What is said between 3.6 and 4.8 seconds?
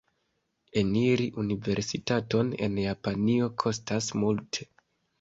kostas multe.